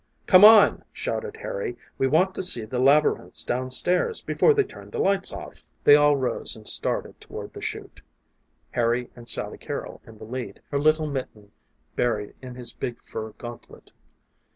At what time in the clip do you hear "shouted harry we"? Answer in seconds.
0.91-2.07